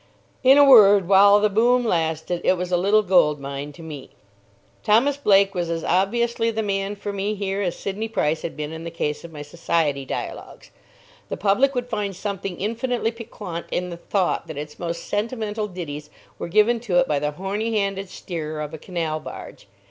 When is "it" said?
2.43-2.53, 16.97-17.07